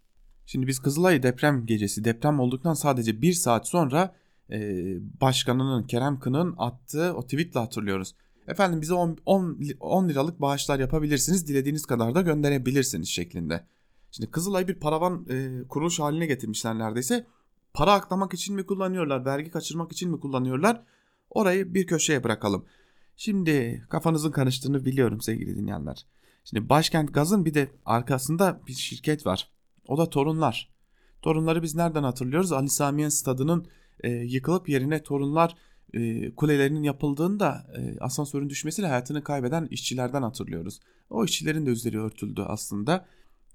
Şimdi 0.47 0.67
biz 0.67 0.79
Kızılay 0.79 1.23
deprem 1.23 1.67
gecesi 1.67 2.05
deprem 2.05 2.41
olduktan 2.41 2.75
sadece 2.75 3.23
bir 3.23 3.33
saat 3.33 3.69
sonra 3.69 4.15
e, 4.53 4.59
başkanının 5.21 5.83
Kerem 5.83 6.21
Kın'ın 6.21 6.55
attığı 6.59 7.15
o 7.15 7.23
tweetle 7.23 7.61
hatırlıyoruz. 7.61 8.15
Efendim 8.49 8.81
bize 8.81 8.95
10, 8.95 9.19
10, 9.27 9.59
10 9.81 10.09
liralık 10.09 10.41
bağışlar 10.41 10.79
yapabilirsiniz 10.79 11.49
dilediğiniz 11.49 11.87
kadar 11.87 12.15
da 12.15 12.21
gönderebilirsiniz 12.21 13.09
şeklinde. 13.09 13.65
Şimdi 14.11 14.31
Kızılay 14.31 14.69
bir 14.69 14.75
paravan 14.75 15.27
e, 15.31 15.69
kuruluş 15.69 16.01
haline 16.01 16.27
getirmişler 16.27 16.79
neredeyse. 16.79 17.27
Para 17.75 17.93
aklamak 17.93 18.35
için 18.35 18.55
mi 18.55 18.67
kullanıyorlar, 18.67 19.25
vergi 19.25 19.51
kaçırmak 19.51 19.93
için 19.93 20.11
mi 20.11 20.21
kullanıyorlar? 20.21 20.85
Orayı 21.31 21.75
bir 21.75 21.87
köşeye 21.87 22.25
bırakalım. 22.25 22.67
Şimdi 23.17 23.85
kafanızın 23.89 24.31
karıştığını 24.31 24.85
biliyorum 24.85 25.21
sevgili 25.21 25.57
dinleyenler. 25.57 26.07
Şimdi 26.45 26.69
Başkent 26.69 27.15
Gaz'ın 27.15 27.45
bir 27.45 27.55
de 27.55 27.71
arkasında 27.85 28.61
bir 28.67 28.73
şirket 28.73 29.27
var. 29.27 29.51
O 29.89 29.99
da 29.99 30.11
Torunlar. 30.11 30.71
Torunları 31.23 31.63
biz 31.63 31.75
nereden 31.75 32.03
hatırlıyoruz? 32.03 32.53
Ali 32.53 32.69
Samiyen 32.69 33.09
Stadı'nın 33.09 33.67
e, 34.01 34.11
yıkılıp 34.11 34.69
yerine 34.69 35.03
Torunlar 35.03 35.55
e, 35.95 36.31
kulelerinin 36.35 36.83
yapıldığında 36.83 37.67
e, 37.79 37.99
asansörün 38.01 38.51
düşmesiyle 38.51 38.89
hayatını 38.89 39.25
kaybeden 39.25 39.67
işçilerden 39.71 40.23
hatırlıyoruz. 40.23 40.81
O 41.11 41.25
işçilerin 41.25 41.67
de 41.67 41.71
üzeri 41.71 42.01
örtüldü 42.01 42.43
aslında. 42.43 43.07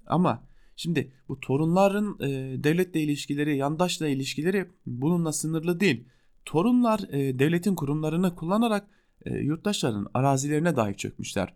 Ama 0.06 0.42
şimdi 0.76 1.12
bu 1.28 1.40
torunların 1.40 2.16
e, 2.20 2.28
devletle 2.64 3.00
ilişkileri, 3.00 3.56
yandaşla 3.56 4.08
ilişkileri 4.08 4.66
bununla 4.86 5.32
sınırlı 5.32 5.80
değil. 5.80 6.04
Torunlar 6.44 7.00
e, 7.12 7.38
devletin 7.38 7.74
kurumlarını 7.74 8.34
kullanarak 8.34 8.86
e, 9.24 9.34
yurttaşların 9.34 10.06
arazilerine 10.14 10.76
dahi 10.76 10.96
çökmüşler. 10.96 11.54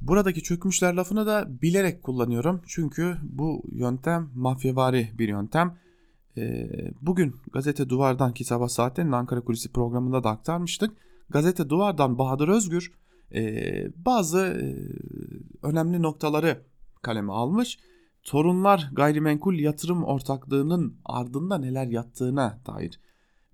Buradaki 0.00 0.42
çökmüşler 0.42 0.94
lafını 0.94 1.26
da 1.26 1.62
bilerek 1.62 2.02
kullanıyorum. 2.02 2.62
Çünkü 2.66 3.16
bu 3.22 3.62
yöntem 3.72 4.30
mafyavari 4.34 5.10
bir 5.18 5.28
yöntem. 5.28 5.78
Ee, 6.36 6.70
bugün 7.00 7.36
Gazete 7.52 7.88
Duvar'dan 7.88 8.34
ki 8.34 8.44
sabah 8.44 8.68
saatlerinin 8.68 9.12
Ankara 9.12 9.40
Kulisi 9.40 9.72
programında 9.72 10.24
da 10.24 10.30
aktarmıştık. 10.30 10.90
Gazete 11.30 11.68
Duvar'dan 11.68 12.18
Bahadır 12.18 12.48
Özgür 12.48 12.92
e, 13.34 13.62
bazı 13.96 14.38
e, 14.38 14.66
önemli 15.66 16.02
noktaları 16.02 16.62
kaleme 17.02 17.32
almış 17.32 17.78
Torunlar 18.22 18.90
gayrimenkul 18.92 19.54
yatırım 19.54 20.04
ortaklığının 20.04 20.96
ardında 21.04 21.58
neler 21.58 21.86
yattığına 21.86 22.60
dair 22.66 23.00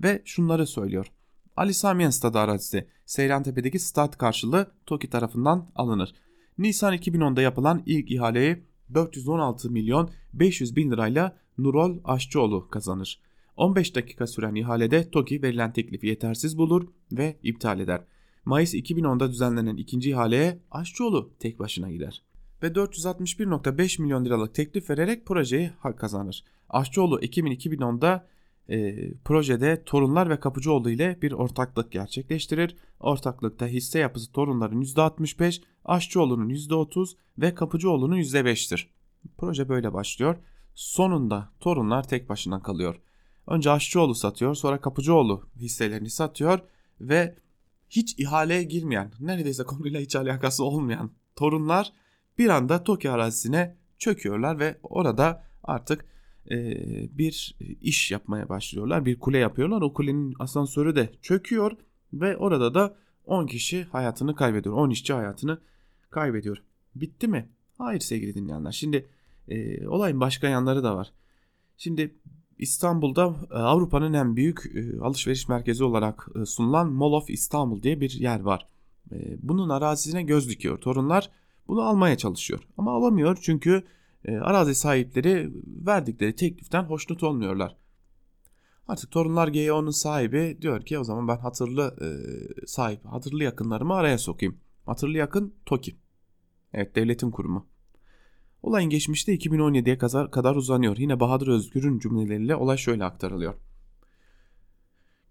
ve 0.03 0.23
şunları 0.25 0.67
söylüyor. 0.67 1.13
Ali 1.57 1.75
Samiyen 1.75 2.11
Stadı 2.11 2.39
arazisi 2.39 2.89
Seyrantepe'deki 3.07 3.79
stat 3.79 4.19
karşılığı 4.19 4.73
TOKİ 4.87 5.11
tarafından 5.11 5.69
alınır. 5.75 6.15
Nisan 6.59 6.95
2010'da 6.95 7.43
yapılan 7.43 7.83
ilk 7.87 8.11
ihaleyi 8.11 8.65
416 8.95 9.71
milyon 9.71 10.11
500 10.33 10.77
bin 10.77 10.91
lirayla 10.91 11.37
Nurol 11.59 11.99
Aşçıoğlu 12.05 12.69
kazanır. 12.69 13.21
15 13.57 13.95
dakika 13.95 14.27
süren 14.27 14.55
ihalede 14.55 15.11
TOKİ 15.11 15.43
verilen 15.43 15.73
teklifi 15.73 16.07
yetersiz 16.07 16.59
bulur 16.59 16.89
ve 17.13 17.39
iptal 17.43 17.81
eder. 17.81 18.05
Mayıs 18.45 18.75
2010'da 18.75 19.31
düzenlenen 19.31 19.77
ikinci 19.77 20.11
ihaleye 20.11 20.59
Aşçıoğlu 20.71 21.31
tek 21.39 21.59
başına 21.59 21.91
gider 21.91 22.23
ve 22.63 22.67
461.5 22.67 24.03
milyon 24.03 24.25
liralık 24.25 24.55
teklif 24.55 24.91
vererek 24.91 25.27
projeyi 25.27 25.71
hak 25.79 25.99
kazanır. 25.99 26.45
Aşçıoğlu 26.69 27.21
Ekim 27.21 27.47
2010'da 27.47 28.27
e, 28.69 29.13
projede 29.15 29.83
Torunlar 29.85 30.31
ve 30.31 30.41
Kapıcıoğlu 30.41 30.91
ile 30.91 31.19
bir 31.23 31.33
ortaklık 31.33 31.93
gerçekleştirir. 31.93 32.77
Ortaklıkta 33.01 33.67
hisse 33.67 33.99
yapısı 33.99 34.33
Torunların 34.33 34.83
%65, 34.83 35.63
Aşçıoğlu'nun 35.85 36.49
%30 36.49 37.17
ve 37.39 37.55
Kapıcıoğlu'nun 37.55 38.17
%5'tir. 38.17 38.87
Proje 39.39 39.69
böyle 39.69 39.93
başlıyor. 39.93 40.37
Sonunda 40.77 41.53
Torunlar 41.61 42.09
tek 42.09 42.29
başına 42.29 42.63
kalıyor. 42.63 43.01
Önce 43.47 43.71
Aşçıoğlu 43.71 44.15
satıyor, 44.15 44.55
sonra 44.55 44.81
Kapıcıoğlu 44.81 45.49
hisselerini 45.57 46.11
satıyor 46.11 46.61
ve 47.01 47.37
hiç 47.91 48.19
ihaleye 48.19 48.63
girmeyen, 48.63 49.13
neredeyse 49.21 49.65
konuyla 49.65 50.01
hiç 50.01 50.17
alakası 50.17 50.65
olmayan 50.65 51.11
Torunlar 51.37 51.93
bir 52.39 52.49
anda 52.49 52.85
Tokyo 52.85 53.13
arazisine 53.13 53.77
çöküyorlar 53.99 54.59
ve 54.59 54.79
orada 54.83 55.45
artık 55.63 56.05
e, 56.51 56.59
bir 57.19 57.57
iş 57.81 58.11
yapmaya 58.11 58.49
başlıyorlar. 58.49 59.07
Bir 59.07 59.19
kule 59.19 59.39
yapıyorlar. 59.39 59.83
O 59.83 59.93
kulenin 59.93 60.35
asansörü 60.39 60.97
de 60.97 61.13
çöküyor 61.23 61.73
ve 62.13 62.37
orada 62.37 62.75
da 62.75 62.97
10 63.25 63.47
kişi 63.47 63.85
hayatını 63.85 64.35
kaybediyor. 64.35 64.75
10 64.75 64.91
işçi 64.91 65.13
hayatını 65.13 65.61
kaybediyor. 66.11 66.63
Bitti 66.95 67.29
mi? 67.29 67.49
Hayır 67.79 68.01
sevgili 68.01 68.35
dinleyenler. 68.35 68.73
Şimdi 68.73 69.09
e, 69.49 69.89
olayın 69.89 70.21
başka 70.21 70.49
yanları 70.49 70.83
da 70.85 70.97
var. 70.97 71.13
Şimdi 71.77 72.15
İstanbul'da 72.59 73.35
e, 73.51 73.55
Avrupa'nın 73.55 74.13
en 74.13 74.37
büyük 74.37 74.73
e, 74.75 75.01
alışveriş 75.01 75.49
merkezi 75.49 75.85
olarak 75.85 76.29
e, 76.43 76.45
sunulan 76.45 76.93
Mall 76.93 77.13
of 77.13 77.31
İstanbul 77.31 77.83
diye 77.83 78.01
bir 78.01 78.11
yer 78.11 78.41
var. 78.41 78.69
Bunun 79.43 79.69
arazisine 79.69 80.23
göz 80.23 80.49
dikiyor 80.49 80.79
torunlar 80.79 81.31
bunu 81.69 81.83
almaya 81.83 82.19
çalışıyor. 82.19 82.61
Ama 82.77 82.93
alamıyor 82.97 83.39
çünkü 83.43 83.85
arazi 84.29 84.75
sahipleri 84.75 85.53
verdikleri 85.67 86.37
tekliften 86.37 86.83
hoşnut 86.83 87.23
olmuyorlar. 87.23 87.77
Artık 88.89 89.11
torunlar 89.11 89.49
GEO'nun 89.49 89.91
sahibi 89.91 90.59
diyor 90.63 90.83
ki 90.83 90.99
o 90.99 91.05
zaman 91.05 91.29
ben 91.29 91.37
hatırlı 91.37 91.97
sahip, 92.67 93.05
hatırlı 93.05 93.45
yakınlarımı 93.45 93.95
araya 93.95 94.19
sokayım. 94.19 94.59
Hatırlı 94.87 95.19
yakın 95.19 95.55
TOKİ. 95.67 95.97
Evet 96.73 96.97
devletin 96.97 97.31
kurumu. 97.31 97.67
Olayın 98.63 98.91
geçmişte 98.91 99.35
2017'ye 99.35 99.99
kadar, 99.99 100.31
kadar 100.31 100.57
uzanıyor. 100.57 100.97
Yine 100.97 101.21
Bahadır 101.21 101.49
Özgür'ün 101.49 101.99
cümleleriyle 101.99 102.57
olay 102.57 102.77
şöyle 102.77 103.05
aktarılıyor. 103.05 103.55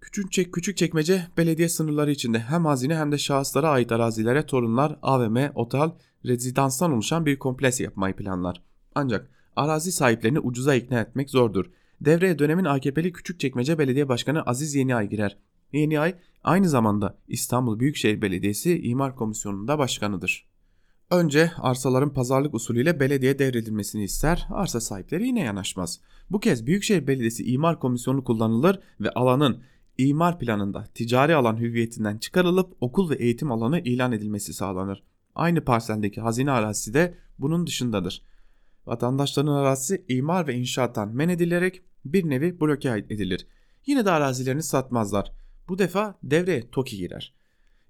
Küçük, 0.01 0.53
küçük 0.53 0.77
çekmece 0.77 1.27
belediye 1.37 1.69
sınırları 1.69 2.11
içinde 2.11 2.39
hem 2.39 2.65
hazine 2.65 2.95
hem 2.95 3.11
de 3.11 3.17
şahıslara 3.17 3.69
ait 3.69 3.91
arazilere 3.91 4.45
torunlar, 4.45 4.99
AVM, 5.01 5.37
otel, 5.55 5.91
rezidanstan 6.25 6.91
oluşan 6.91 7.25
bir 7.25 7.39
kompleks 7.39 7.79
yapmayı 7.79 8.15
planlar. 8.15 8.61
Ancak 8.95 9.31
arazi 9.55 9.91
sahiplerini 9.91 10.39
ucuza 10.39 10.75
ikna 10.75 10.99
etmek 10.99 11.29
zordur. 11.29 11.65
Devreye 12.01 12.39
dönemin 12.39 12.65
AKP'li 12.65 13.13
Küçükçekmece 13.13 13.79
Belediye 13.79 14.09
Başkanı 14.09 14.41
Aziz 14.41 14.75
Yeniay 14.75 15.09
girer. 15.09 15.37
Yeniay 15.73 16.15
aynı 16.43 16.69
zamanda 16.69 17.17
İstanbul 17.27 17.79
Büyükşehir 17.79 18.21
Belediyesi 18.21 18.81
İmar 18.81 19.15
Komisyonu'nda 19.15 19.79
başkanıdır. 19.79 20.54
Önce 21.11 21.51
arsaların 21.57 22.13
pazarlık 22.13 22.53
usulüyle 22.53 22.99
belediye 22.99 23.39
devredilmesini 23.39 24.03
ister, 24.03 24.47
arsa 24.49 24.81
sahipleri 24.81 25.27
yine 25.27 25.43
yanaşmaz. 25.43 25.99
Bu 26.29 26.39
kez 26.39 26.65
Büyükşehir 26.65 27.07
Belediyesi 27.07 27.51
İmar 27.51 27.79
Komisyonu 27.79 28.23
kullanılır 28.23 28.79
ve 28.99 29.09
alanın 29.09 29.63
imar 29.97 30.39
planında 30.39 30.83
ticari 30.93 31.35
alan 31.35 31.59
hüviyetinden 31.59 32.17
çıkarılıp 32.17 32.73
okul 32.81 33.09
ve 33.09 33.15
eğitim 33.15 33.51
alanı 33.51 33.79
ilan 33.79 34.11
edilmesi 34.11 34.53
sağlanır. 34.53 35.03
Aynı 35.35 35.61
parseldeki 35.61 36.21
hazine 36.21 36.51
arazisi 36.51 36.93
de 36.93 37.17
bunun 37.39 37.67
dışındadır. 37.67 38.21
Vatandaşların 38.85 39.53
arazisi 39.53 40.05
imar 40.07 40.47
ve 40.47 40.55
inşaattan 40.55 41.15
men 41.15 41.29
edilerek 41.29 41.81
bir 42.05 42.29
nevi 42.29 42.59
bloke 42.59 43.05
edilir. 43.09 43.47
Yine 43.85 44.05
de 44.05 44.11
arazilerini 44.11 44.63
satmazlar. 44.63 45.31
Bu 45.69 45.77
defa 45.77 46.19
devreye 46.23 46.69
TOKİ 46.71 46.97
girer. 46.97 47.33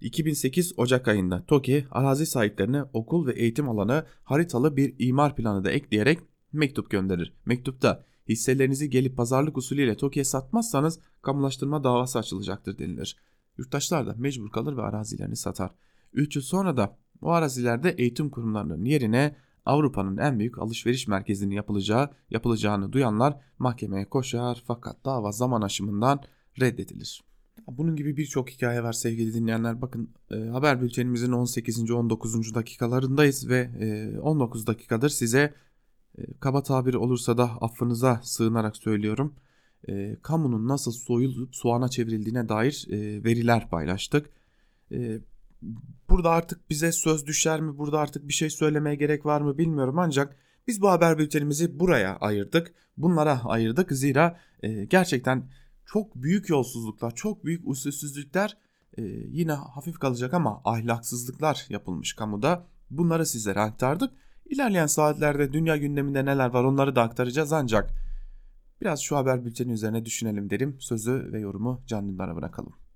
2008 0.01 0.73
Ocak 0.77 1.07
ayında 1.07 1.45
TOKİ 1.45 1.85
arazi 1.91 2.25
sahiplerine 2.25 2.83
okul 2.93 3.27
ve 3.27 3.33
eğitim 3.33 3.69
alanı 3.69 4.05
haritalı 4.23 4.77
bir 4.77 4.95
imar 4.99 5.35
planı 5.35 5.63
da 5.63 5.71
ekleyerek 5.71 6.19
mektup 6.53 6.89
gönderir. 6.89 7.33
Mektupta 7.45 8.05
hisselerinizi 8.29 8.89
gelip 8.89 9.17
pazarlık 9.17 9.57
usulüyle 9.57 9.97
TOKİ'ye 9.97 10.23
satmazsanız 10.23 10.99
kamulaştırma 11.21 11.83
davası 11.83 12.19
açılacaktır 12.19 12.77
denilir. 12.77 13.17
Yurttaşlar 13.57 14.07
da 14.07 14.15
mecbur 14.17 14.51
kalır 14.51 14.77
ve 14.77 14.81
arazilerini 14.81 15.35
satar. 15.35 15.71
3 16.13 16.35
yıl 16.35 16.43
sonra 16.43 16.77
da 16.77 16.97
o 17.21 17.29
arazilerde 17.29 17.95
eğitim 17.97 18.29
kurumlarının 18.29 18.85
yerine 18.85 19.35
Avrupa'nın 19.65 20.17
en 20.17 20.39
büyük 20.39 20.59
alışveriş 20.59 21.07
merkezinin 21.07 21.55
yapılacağı 21.55 22.09
yapılacağını 22.29 22.93
duyanlar 22.93 23.41
mahkemeye 23.59 24.09
koşar 24.09 24.63
fakat 24.67 25.05
dava 25.05 25.31
zaman 25.31 25.61
aşımından 25.61 26.23
reddedilir. 26.59 27.23
Bunun 27.67 27.95
gibi 27.95 28.17
birçok 28.17 28.49
hikaye 28.49 28.83
var 28.83 28.93
sevgili 28.93 29.33
dinleyenler. 29.33 29.81
Bakın 29.81 30.09
e, 30.31 30.35
haber 30.35 30.81
bültenimizin 30.81 31.31
18. 31.31 31.91
19. 31.91 32.55
dakikalarındayız 32.55 33.49
ve 33.49 33.69
e, 33.79 34.19
19 34.19 34.67
dakikadır 34.67 35.09
size 35.09 35.53
e, 36.17 36.23
kaba 36.39 36.63
tabir 36.63 36.93
olursa 36.93 37.37
da 37.37 37.43
affınıza 37.43 38.21
sığınarak 38.23 38.77
söylüyorum. 38.77 39.35
E, 39.87 40.17
kamunun 40.21 40.67
nasıl 40.67 40.91
soyulup 40.91 41.55
soğana 41.55 41.89
çevrildiğine 41.89 42.49
dair 42.49 42.87
e, 42.89 43.23
veriler 43.23 43.69
paylaştık. 43.69 44.29
E, 44.91 45.19
burada 46.09 46.29
artık 46.29 46.69
bize 46.69 46.91
söz 46.91 47.25
düşer 47.25 47.61
mi? 47.61 47.77
Burada 47.77 47.99
artık 47.99 48.27
bir 48.27 48.33
şey 48.33 48.49
söylemeye 48.49 48.95
gerek 48.95 49.25
var 49.25 49.41
mı 49.41 49.57
bilmiyorum 49.57 49.99
ancak 49.99 50.35
biz 50.67 50.81
bu 50.81 50.89
haber 50.89 51.17
bültenimizi 51.17 51.79
buraya 51.79 52.15
ayırdık. 52.17 52.73
Bunlara 52.97 53.45
ayırdık 53.45 53.91
zira 53.91 54.39
e, 54.63 54.85
gerçekten 54.85 55.49
çok 55.85 56.15
büyük 56.15 56.49
yolsuzluklar, 56.49 57.15
çok 57.15 57.45
büyük 57.45 57.67
usulsüzlükler 57.67 58.57
e, 58.97 59.03
yine 59.31 59.53
hafif 59.53 59.99
kalacak 59.99 60.33
ama 60.33 60.61
ahlaksızlıklar 60.65 61.65
yapılmış 61.69 62.13
kamuda. 62.13 62.67
Bunları 62.89 63.25
sizlere 63.25 63.59
aktardık. 63.59 64.11
İlerleyen 64.45 64.87
saatlerde 64.87 65.53
dünya 65.53 65.77
gündeminde 65.77 66.25
neler 66.25 66.49
var 66.49 66.63
onları 66.63 66.95
da 66.95 67.01
aktaracağız 67.01 67.53
ancak 67.53 67.89
biraz 68.81 69.01
şu 69.01 69.17
haber 69.17 69.45
bülteni 69.45 69.71
üzerine 69.71 70.05
düşünelim 70.05 70.49
derim. 70.49 70.77
Sözü 70.79 71.29
ve 71.33 71.39
yorumu 71.39 71.83
Can 71.87 72.19
bırakalım. 72.19 72.84